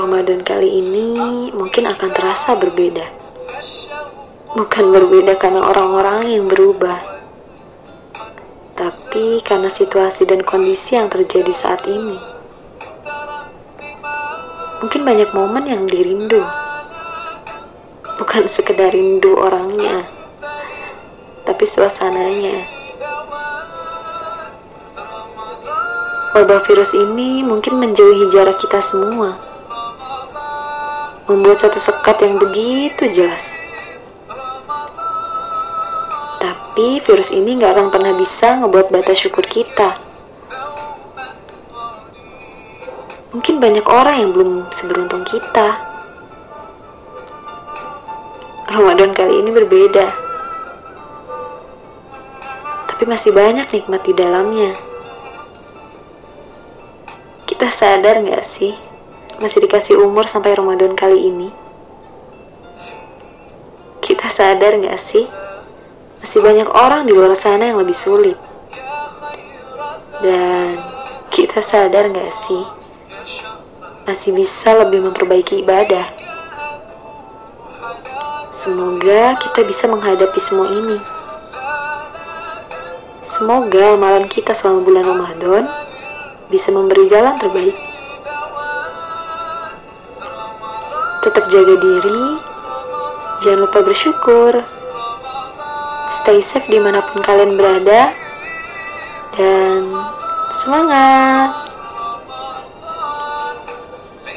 Ramadan 0.00 0.40
kali 0.40 0.80
ini 0.80 1.12
mungkin 1.52 1.84
akan 1.84 2.08
terasa 2.16 2.56
berbeda. 2.56 3.04
Bukan 4.56 4.96
berbeda 4.96 5.36
karena 5.36 5.60
orang-orang 5.60 6.24
yang 6.24 6.48
berubah, 6.48 6.96
tapi 8.80 9.44
karena 9.44 9.68
situasi 9.68 10.24
dan 10.24 10.40
kondisi 10.40 10.96
yang 10.96 11.12
terjadi 11.12 11.52
saat 11.60 11.84
ini. 11.84 12.16
Mungkin 14.80 15.04
banyak 15.04 15.36
momen 15.36 15.68
yang 15.68 15.84
dirindu, 15.84 16.40
bukan 18.16 18.48
sekedar 18.56 18.96
rindu 18.96 19.36
orangnya, 19.36 20.08
tapi 21.44 21.68
suasananya. 21.68 22.64
Wabah 26.32 26.64
virus 26.64 26.88
ini 26.96 27.44
mungkin 27.44 27.76
menjauhi 27.76 28.32
jarak 28.32 28.56
kita 28.64 28.80
semua, 28.88 29.49
membuat 31.30 31.62
satu 31.62 31.78
sekat 31.78 32.26
yang 32.26 32.42
begitu 32.42 33.06
jelas. 33.14 33.44
Tapi 36.42 36.98
virus 37.06 37.30
ini 37.30 37.54
nggak 37.54 37.70
akan 37.78 37.88
pernah 37.94 38.18
bisa 38.18 38.58
ngebuat 38.58 38.90
batas 38.90 39.22
syukur 39.22 39.46
kita. 39.46 40.02
Mungkin 43.30 43.62
banyak 43.62 43.86
orang 43.86 44.16
yang 44.26 44.30
belum 44.34 44.50
seberuntung 44.74 45.22
kita. 45.22 45.78
Ramadan 48.66 49.14
kali 49.14 49.38
ini 49.38 49.50
berbeda. 49.54 50.06
Tapi 52.90 53.02
masih 53.06 53.30
banyak 53.30 53.70
nikmat 53.70 54.02
di 54.02 54.12
dalamnya. 54.18 54.74
Kita 57.46 57.70
sadar 57.78 58.18
nggak 58.18 58.46
sih? 58.58 58.89
Masih 59.40 59.64
dikasih 59.64 59.96
umur 59.96 60.28
sampai 60.28 60.52
Ramadan 60.52 60.92
kali 60.92 61.16
ini. 61.16 61.48
Kita 64.04 64.28
sadar 64.36 64.76
nggak 64.76 65.00
sih? 65.08 65.24
Masih 66.20 66.44
banyak 66.44 66.68
orang 66.68 67.08
di 67.08 67.16
luar 67.16 67.32
sana 67.40 67.72
yang 67.72 67.80
lebih 67.80 67.96
sulit. 67.96 68.36
Dan 70.20 70.76
kita 71.32 71.64
sadar 71.72 72.12
nggak 72.12 72.32
sih? 72.44 72.62
Masih 74.04 74.36
bisa 74.36 74.76
lebih 74.76 75.08
memperbaiki 75.08 75.64
ibadah. 75.64 76.04
Semoga 78.60 79.40
kita 79.40 79.64
bisa 79.64 79.88
menghadapi 79.88 80.40
semua 80.44 80.68
ini. 80.68 81.00
Semoga 83.40 83.96
amalan 83.96 84.28
kita 84.28 84.52
selama 84.52 84.84
bulan 84.84 85.04
Ramadan 85.08 85.64
bisa 86.52 86.68
memberi 86.68 87.08
jalan 87.08 87.40
terbaik. 87.40 87.89
Tetap 91.20 91.52
jaga 91.52 91.76
diri, 91.76 92.22
jangan 93.44 93.68
lupa 93.68 93.84
bersyukur. 93.84 94.56
Stay 96.20 96.40
safe 96.48 96.64
di 96.64 96.80
mana 96.80 97.04
pun 97.04 97.20
kalian 97.20 97.60
berada, 97.60 98.16
dan 99.36 99.84
semangat! 100.64 101.68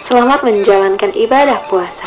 Selamat 0.03 0.43
menjalankan 0.43 1.15
ibadah 1.15 1.63
puasa. 1.71 2.02